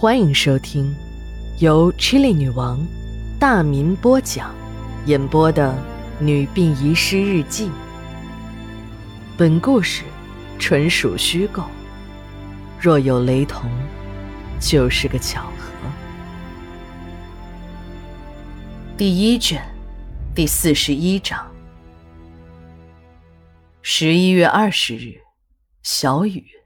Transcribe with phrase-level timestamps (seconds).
[0.00, 0.96] 欢迎收听
[1.58, 2.80] 由 Chili 女王
[3.38, 4.54] 大民播讲、
[5.04, 5.74] 演播的
[6.24, 7.66] 《女病遗失日记》。
[9.36, 10.04] 本故事
[10.58, 11.64] 纯属虚构，
[12.80, 13.70] 若有雷同，
[14.58, 15.70] 就是个巧合。
[18.96, 19.62] 第一卷
[20.34, 21.46] 第四十一章。
[23.82, 25.20] 十一月二十日，
[25.82, 26.59] 小雨。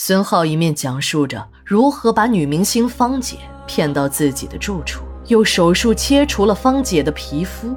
[0.00, 7.74] 孙浩一面讲述着如何把女明星芳姐骗到自己的住处，又手术切除了芳姐的皮肤，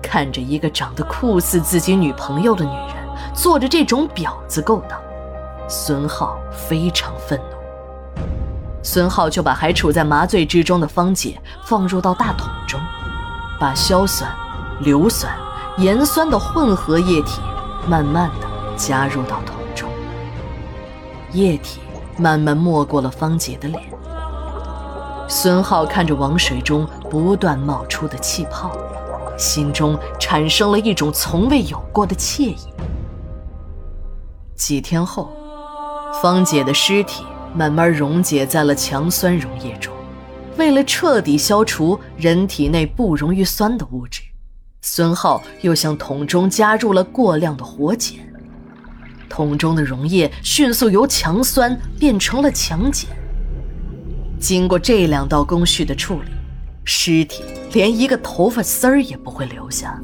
[0.00, 2.94] 看着一个长得酷似自己女朋友的女人
[3.34, 4.96] 做着这种婊子勾当，
[5.68, 8.22] 孙浩非常愤怒。
[8.84, 12.80] 孙浩就把还处在麻醉之中的芳姐放入到大桶中，
[13.58, 14.32] 把硝酸、
[14.82, 15.36] 硫酸、
[15.78, 17.40] 盐酸的混合液体
[17.88, 18.46] 慢慢的
[18.76, 19.57] 加入到桶。
[21.32, 21.80] 液体
[22.16, 23.82] 慢慢没过了芳姐的脸。
[25.28, 28.72] 孙浩看着王水中不断冒出的气泡，
[29.36, 32.56] 心中产生了一种从未有过的惬意。
[34.56, 35.30] 几天后，
[36.22, 39.92] 芳姐的尸体慢慢溶解在了强酸溶液中。
[40.56, 44.22] 为了彻底消除人体内不溶于酸的物质，
[44.80, 48.18] 孙浩又向桶中加入了过量的火碱。
[49.28, 53.06] 桶中的溶液迅速由强酸变成了强碱。
[54.40, 56.30] 经过这两道工序的处理，
[56.84, 60.00] 尸体连一个头发丝儿也不会留下。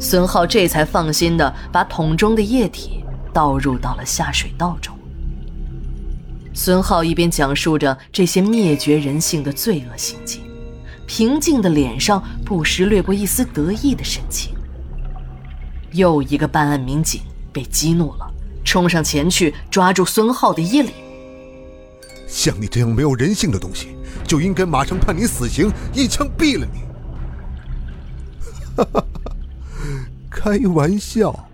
[0.00, 4.96] 孙浩这才放心的把桶中的液体倒入到了下水道中。
[6.54, 10.40] 孙浩一边讲述着这些灭绝人性的罪恶行径，
[11.06, 14.54] 平静的脸上不时掠过一丝得意的神情。
[15.92, 17.20] 又一个办案民警
[17.52, 18.29] 被激怒了。
[18.64, 20.92] 冲上前去抓住孙浩的衣领。
[22.26, 26.80] 像你这样没有人性的东西，就应该马上判你死刑，一枪毙了你！
[28.76, 29.32] 哈哈哈，
[30.30, 31.48] 开玩笑。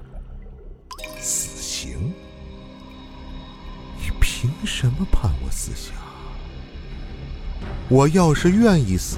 [1.19, 2.13] 死刑？
[3.99, 5.93] 你凭什么判我死刑？
[7.89, 9.17] 我要是愿意死，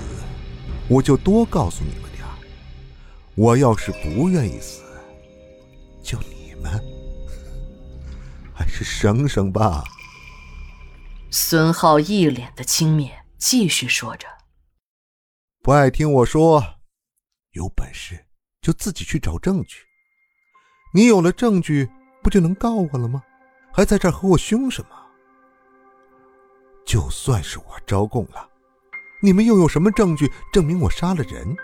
[0.89, 2.25] 我就多告诉你们点
[3.35, 4.83] 我要是不愿意死，
[6.03, 6.81] 就你们。
[8.69, 9.83] 还是省省吧。
[11.31, 14.29] 孙浩一脸的轻蔑，继续说着
[15.65, 16.63] ：“不爱听我说，
[17.53, 18.27] 有本事
[18.61, 19.79] 就自己去找证据。
[20.93, 21.89] 你有了证据，
[22.23, 23.23] 不就能告我了吗？
[23.73, 24.91] 还在这和我凶什么？
[26.85, 28.51] 就算是我招供了，
[29.23, 31.57] 你们又有什么证据证明我杀了人？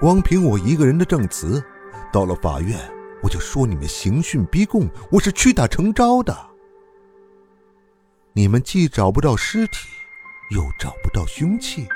[0.00, 1.64] 光凭我一个人的证词，
[2.12, 2.78] 到了法院。”
[3.22, 6.36] 我就说你们刑讯逼供，我是屈打成招的。
[8.32, 9.88] 你们既找不到尸体，
[10.54, 11.88] 又找不到凶器，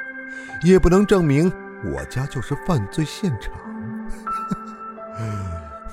[0.64, 1.52] 也不能证明
[1.84, 3.52] 我家就是犯罪现场。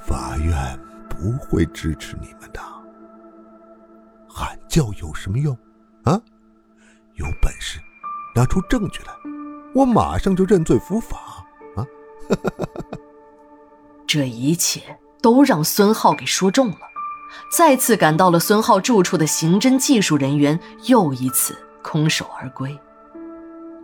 [0.05, 2.59] 法院不会支持你们的。
[4.27, 5.55] 喊叫有什么用？
[6.03, 6.19] 啊？
[7.13, 7.79] 有本事
[8.35, 9.13] 拿出证据来，
[9.75, 11.45] 我马上就认罪伏法。
[11.75, 11.85] 啊？
[14.07, 14.81] 这一切。
[15.21, 16.77] 都让孙浩给说中了，
[17.51, 22.77] 再次赶到了孙浩住处的刑侦技术人员又一次空手而归。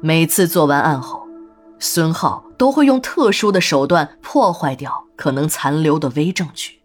[0.01, 1.27] 每次做完案后，
[1.79, 6.81] 孙浩都会用特殊的手段破坏掉可能残留的微证据。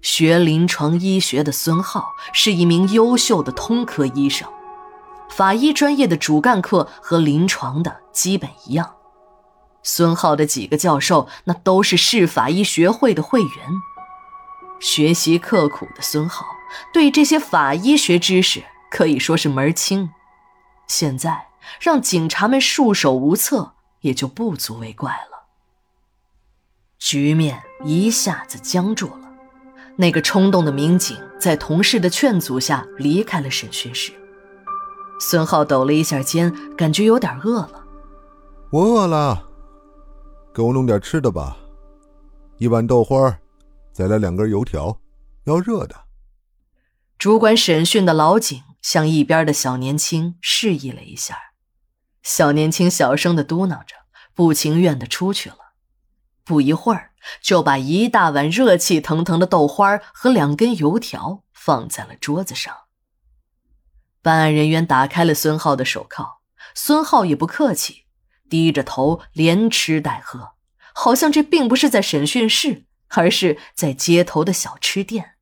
[0.00, 4.48] 学临床医学的孙浩是一名优秀的通科医生，
[5.28, 8.94] 法医专业的主干课和临床的基本一样。
[9.90, 13.50] 孙浩的几个教授，那都是市法医学会的会员。
[14.78, 16.44] 学习刻苦的孙浩，
[16.92, 20.10] 对这些法医学知识可以说是门儿清。
[20.86, 21.46] 现在
[21.80, 23.72] 让警察们束手无策，
[24.02, 25.46] 也就不足为怪了。
[26.98, 29.30] 局面一下子僵住了。
[29.96, 34.12] 那个冲动的民警在同事的劝阻下离开了审讯室。
[35.18, 37.84] 孙浩抖了一下肩，感觉有点饿了。
[38.70, 39.47] 我饿了。
[40.58, 41.56] 给我弄点吃的吧，
[42.56, 43.38] 一碗豆花，
[43.92, 44.98] 再来两根油条，
[45.44, 45.94] 要热的。
[47.16, 51.38] 主管审讯的老警向一边的小年轻示意了一下，
[52.24, 53.94] 小年轻小声的嘟囔着，
[54.34, 55.74] 不情愿的出去了。
[56.42, 62.74] 不一会儿，就把一大碗热气腾腾的豆花和两根油条放在了桌子上。
[64.22, 66.40] 办案人员打开了孙浩的手铐，
[66.74, 68.06] 孙浩也不客气。
[68.48, 70.54] 低着头连吃带喝，
[70.94, 75.36] 好像这并不是在审讯室，而是在街头的小吃店。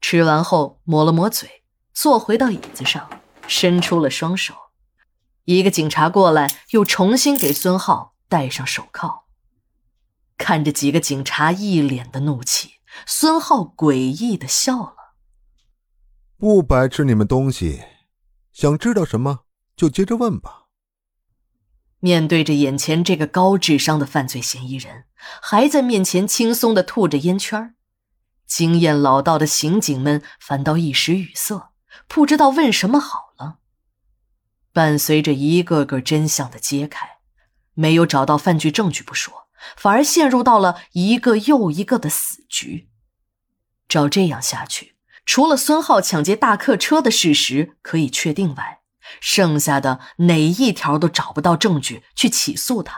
[0.00, 3.08] 吃完后抹了抹嘴，坐回到椅子上，
[3.46, 4.54] 伸出了双手。
[5.44, 9.26] 一个警察过来，又重新给孙浩戴上手铐。
[10.36, 12.74] 看着几个警察一脸的怒气，
[13.06, 15.14] 孙浩诡异的笑了
[16.36, 17.82] ：“不白吃你们东西，
[18.52, 19.40] 想知道什么
[19.76, 20.63] 就接着问吧。”
[22.04, 25.04] 面对着眼前这个高智商的犯罪嫌疑人，
[25.40, 27.74] 还在面前轻松的吐着烟圈
[28.46, 31.72] 经验老道的刑警们反倒一时语塞，
[32.06, 33.56] 不知道问什么好了。
[34.70, 37.08] 伴随着一个个真相的揭开，
[37.72, 42.90] 没有找到犯罪证据不说，反而陷入到了一个又一个的死局。
[43.88, 48.80] 照这样下去，除了孙浩抢劫大客车的事实可以确定外，
[49.20, 52.94] 剩下的哪一条都找不到证据去起诉他。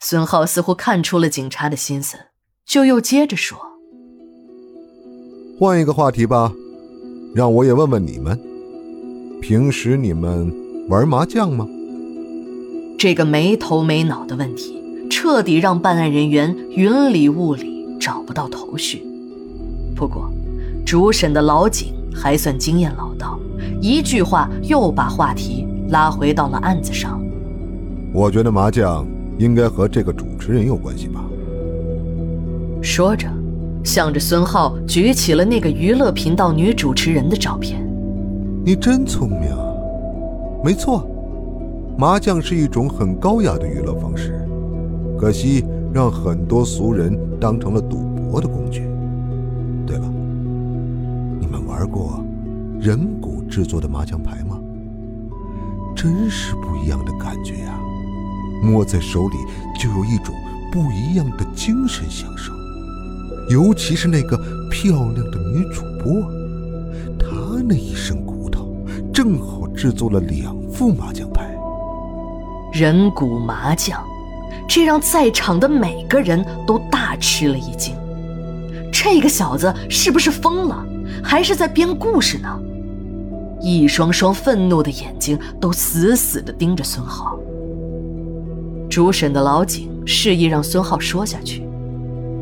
[0.00, 2.18] 孙浩似乎看出了警察的心思，
[2.64, 3.58] 就又接着说
[5.58, 6.52] ：“换一个话题吧，
[7.34, 8.38] 让我也问问你们，
[9.40, 10.52] 平时你们
[10.88, 11.66] 玩麻将吗？”
[12.98, 14.80] 这个没头没脑的问题，
[15.10, 19.02] 彻底让办案人员云里雾里，找不到头绪。
[19.94, 20.30] 不过，
[20.84, 23.38] 主审的老警还算经验老道。
[23.80, 27.20] 一句话又把话题拉回到了案子上。
[28.12, 29.06] 我觉得麻将
[29.38, 31.22] 应该和这个主持人有关系吧。
[32.80, 33.28] 说着，
[33.84, 37.84] 向着孙浩举起了那个娱乐频道女主持人的照片。
[38.64, 39.50] 你真聪明，
[40.64, 41.08] 没错，
[41.98, 44.40] 麻将是一种很高雅的娱乐方式，
[45.18, 47.98] 可惜让很多俗人当成了赌
[48.30, 48.82] 博的工具。
[49.86, 50.04] 对了，
[51.76, 52.24] 玩过
[52.80, 53.42] 人骨？
[53.50, 54.58] 制作的麻将牌吗？
[55.94, 57.78] 真是不一样的感觉呀！
[58.62, 59.36] 摸在手里
[59.78, 60.34] 就有一种
[60.72, 62.52] 不一样的精神享受。
[63.50, 64.36] 尤其是那个
[64.70, 66.22] 漂亮的女主播，
[67.18, 68.76] 她那一身骨头
[69.12, 71.56] 正好制作了两副麻将牌。
[72.72, 74.02] 人骨麻将，
[74.68, 77.94] 这让在场的每个人都大吃了一惊。
[78.92, 80.84] 这个小子是不是疯了，
[81.22, 82.48] 还是在编故事呢？
[83.60, 87.38] 一双双愤怒的眼睛都死死地盯着孙浩。
[88.88, 91.66] 主审的老井示意让孙浩说下去，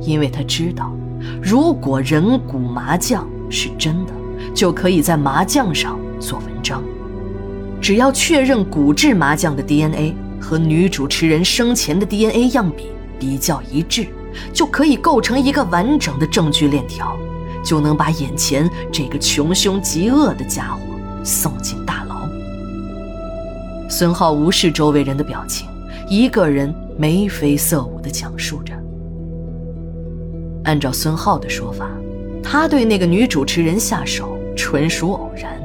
[0.01, 0.93] 因为他知道，
[1.43, 4.13] 如果人骨麻将是真的，
[4.55, 6.83] 就可以在麻将上做文章。
[7.81, 12.87] 只要确认骨质麻将的 DNA 和女主持人生前的 DNA 样比
[13.19, 14.07] 比较一致，
[14.53, 17.17] 就可以构成一个完整的证据链条，
[17.65, 20.81] 就能把眼前这个穷凶极恶的家伙。
[21.27, 22.29] 送进大牢。
[23.89, 25.67] 孙浩无视周围人的表情，
[26.07, 28.75] 一个人眉飞色舞地讲述着。
[30.65, 31.89] 按照孙浩的说法，
[32.43, 35.59] 他对那个女主持人下手纯属偶然。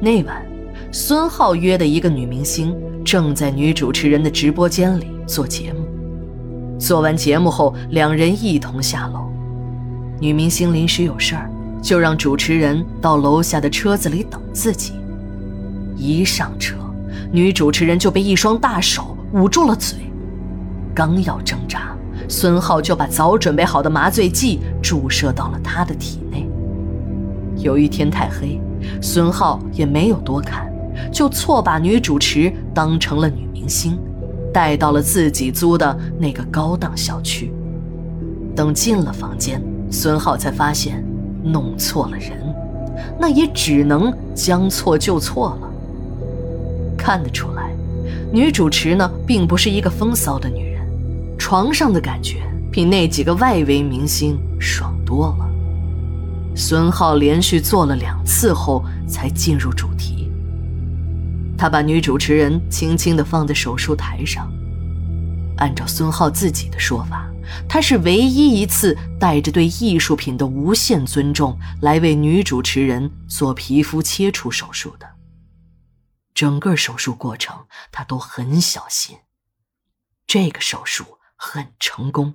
[0.00, 0.42] 那晚，
[0.90, 5.86] 孙浩约的一个女明星正在女主持人的直播间里做节目。
[6.78, 9.35] 做完节目后，两人一同下楼。
[10.20, 11.50] 女明星临时有事儿。
[11.82, 14.94] 就让主持人到楼下的车子里等自己。
[15.96, 16.74] 一上车，
[17.30, 19.98] 女主持人就被一双大手捂住了嘴。
[20.92, 21.96] 刚要挣扎，
[22.28, 26.48] 孙浩就把早准备好的麻醉剂注射到了她的体内。
[27.58, 28.60] 由于天太黑，
[29.00, 30.68] 孙浩也没有多看，
[31.12, 33.96] 就错把女主持当成了女明星，
[34.52, 37.52] 带到了自己租的那个高档小区。
[38.56, 39.62] 等进了房间，
[39.96, 41.02] 孙浩才发现。
[41.48, 42.32] 弄错了人，
[43.20, 45.70] 那也只能将错就错了。
[46.98, 47.70] 看得出来，
[48.32, 50.84] 女主持呢并不是一个风骚的女人，
[51.38, 55.48] 床上的感觉比那几个外围明星爽多了。
[56.56, 60.28] 孙浩连续做了两次后才进入主题。
[61.56, 64.52] 他把女主持人轻轻地放在手术台上，
[65.58, 67.25] 按照孙浩自己的说法。
[67.68, 75.06] 他是唯一一次带着对艺术品的无限尊重来为女主持人做皮肤切除手术的。
[76.34, 79.18] 整个手术过程他都很小心。
[80.26, 82.34] 这个手术很成功，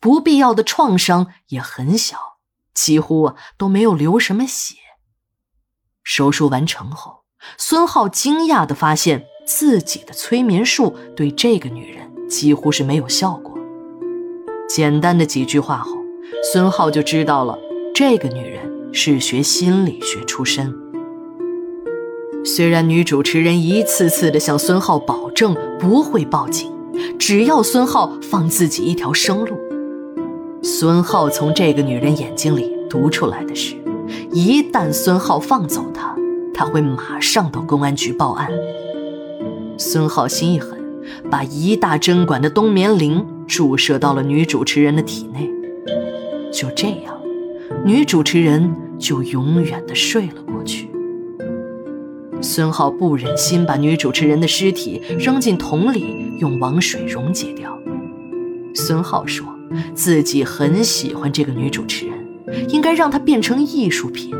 [0.00, 2.38] 不必要的创伤也很小，
[2.72, 4.76] 几乎都没有流什么血。
[6.02, 7.24] 手术完成后，
[7.58, 13.53] 孙浩惊讶地发现自己的催眠术对这个女人几乎是没有效果。
[14.74, 15.96] 简单的几句话后，
[16.52, 17.56] 孙浩就知道了
[17.94, 18.58] 这个女人
[18.92, 20.74] 是学心理学出身。
[22.44, 26.72] 虽然女主持人一次次的向孙浩保证不会报警，
[27.20, 29.56] 只要孙浩放自己一条生路，
[30.60, 33.76] 孙浩从这个女人眼睛里读出来的是，
[34.32, 36.16] 一旦孙浩放走她，
[36.52, 38.50] 她会马上到公安局报案。
[39.78, 40.76] 孙浩心一狠，
[41.30, 45.50] 把一大针管的冬眠灵注射到了女主持人的体内。
[46.52, 47.20] 就这样，
[47.84, 50.88] 女主持人就永远的睡了过去。
[52.40, 57.76] 孙浩不忍心把女主持人的尸体扔进桶里，用王水溶解掉。
[58.74, 59.46] 孙浩说
[59.94, 64.30] 自己很喜欢这个女主持人，应该让她变成艺术品，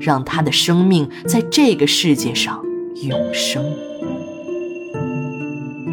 [0.00, 2.64] 让她的生命在这个世界上
[3.02, 3.62] 永生。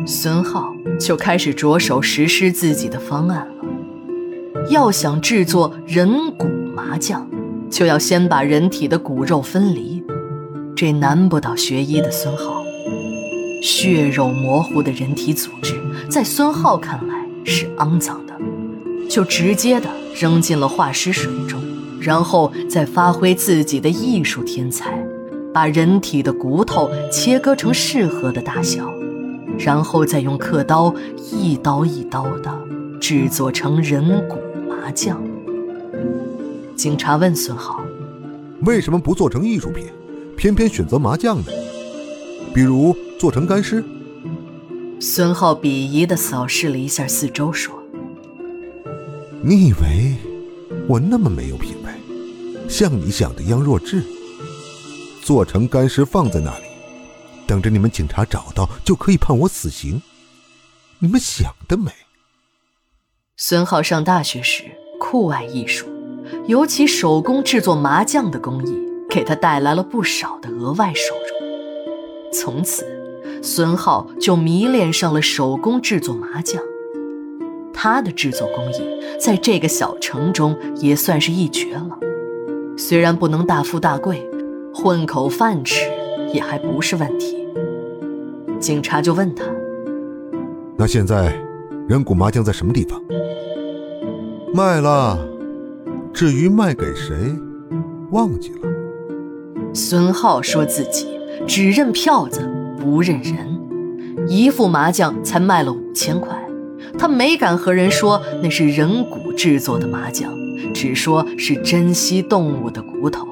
[0.06, 4.66] 孙浩就开始着手实施自己的方案了。
[4.70, 7.28] 要想制作人骨麻将，
[7.70, 10.04] 就要先把人体的骨肉分离。
[10.76, 12.64] 这难不倒学医的孙浩。
[13.62, 15.76] 血肉模糊的人体组织，
[16.10, 18.34] 在孙浩看来是肮脏的，
[19.10, 21.62] 就直接的扔进了化尸水中，
[22.00, 24.98] 然后再发挥自己的艺术天才，
[25.54, 28.90] 把人体的骨头切割成适合的大小，
[29.60, 30.96] 然后再用刻刀
[31.32, 32.50] 一刀一刀的
[33.00, 34.38] 制作成人骨
[34.70, 35.22] 麻将。
[36.76, 37.84] 警察问孙浩
[38.66, 39.86] ：“为什么不做成艺术品？”
[40.38, 41.52] 偏偏选择麻将呢？
[42.54, 43.84] 比如做成干尸。
[45.02, 47.76] 孙浩鄙夷的扫视了一下四周，说
[49.44, 50.16] ：“你以为
[50.88, 51.92] 我那么没有品味，
[52.70, 54.02] 像你想的一样弱智？
[55.22, 56.66] 做成干尸放在那里，
[57.50, 60.04] 等着你们警察找到就可以判我死刑？
[61.00, 61.92] 你们想得美！”
[63.38, 64.66] 孙浩上大学时
[65.00, 65.88] 酷爱艺术，
[66.46, 68.88] 尤其手工制作麻将的工艺。
[69.10, 72.32] 给他带来了不少的额外收入。
[72.32, 72.86] 从此，
[73.42, 76.62] 孙浩就迷恋上了手工制作麻将。
[77.74, 78.84] 他的制作工艺
[79.20, 81.98] 在这个小城中也算是一绝了。
[82.78, 84.30] 虽然不能大富大贵，
[84.76, 85.90] 混口饭吃
[86.34, 87.48] 也还不是问题。
[88.60, 89.46] 警察就问他
[90.78, 91.34] ：“那现在，
[91.88, 93.02] 人骨麻将在什么地方？”
[94.54, 95.18] 卖了。
[96.12, 97.16] 至于卖给谁，
[98.12, 98.68] 忘记了。
[99.74, 101.08] 孙浩说自己
[101.48, 106.36] 只认票子不认人，一副麻将才卖了五千块，
[106.98, 110.34] 他没敢和人说那是人骨制作的麻将，
[110.74, 113.28] 只说是珍稀动物的骨头。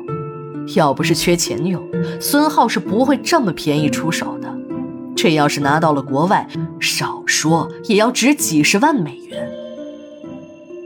[0.75, 1.81] 要不是缺钱用，
[2.21, 4.55] 孙浩是不会这么便宜出手的。
[5.15, 6.47] 这要是拿到了国外，
[6.79, 9.51] 少说也要值几十万美元。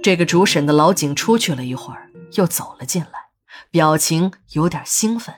[0.01, 3.30] 这个主审的老警出去了一会儿，又走了进来，
[3.70, 5.36] 表情有点兴奋。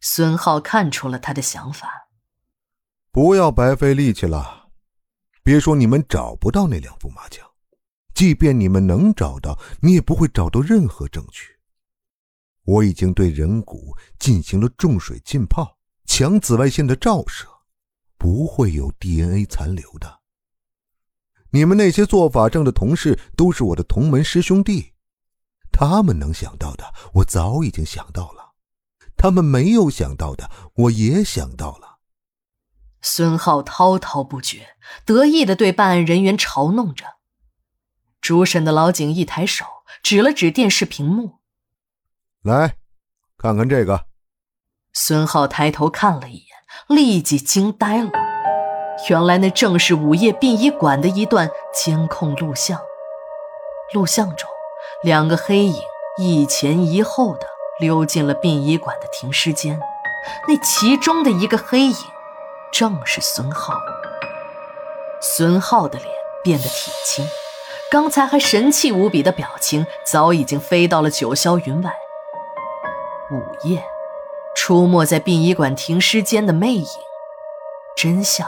[0.00, 2.08] 孙浩看出了他的想法，
[3.12, 4.68] 不要白费力气了。
[5.44, 7.46] 别说你们找不到那两副麻将，
[8.14, 11.44] 即便你们能找到，你也不会找到任何证据。
[12.64, 17.48] 我已经对人骨进行了重水浸泡、强紫外线的照射，
[18.16, 20.20] 不会有 DNA 残留的。
[21.50, 24.92] 你们那些做法证的同事都是我的同门师兄弟，
[25.70, 28.52] 他们能想到的，我早已经想到了。
[29.16, 31.98] 他们没有想到的，我也想到了。
[33.02, 37.04] 孙浩滔滔不绝，得意的对办案人员嘲弄着。
[38.20, 39.64] 主审的老警一抬手，
[40.02, 41.40] 指了指电视屏幕
[42.42, 42.74] ：“来，
[43.38, 44.06] 看看这个。”
[44.92, 46.46] 孙浩抬头看了一眼，
[46.88, 48.10] 立即惊呆了。
[49.08, 52.78] 原来那正是午夜殡仪馆的一段监控录像。
[53.94, 54.48] 录像中，
[55.02, 55.82] 两个黑影
[56.18, 57.46] 一前一后的。
[57.80, 59.80] 溜进了殡仪馆的停尸间，
[60.46, 61.96] 那其中的一个黑影，
[62.70, 63.74] 正是孙浩。
[65.20, 66.08] 孙浩的脸
[66.44, 67.26] 变得铁青，
[67.90, 71.92] 刚才还神气无比的表情，早已经飞到了九霄云外。
[73.32, 73.82] 午夜，
[74.54, 76.86] 出没在殡仪馆停尸间的魅影，
[77.96, 78.46] 真相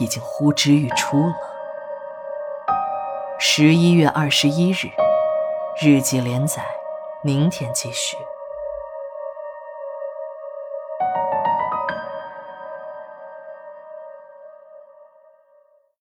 [0.00, 1.34] 已经呼之欲出了。
[3.38, 4.88] 十一月二十一日，
[5.82, 6.64] 日记连载，
[7.20, 8.16] 明天继续。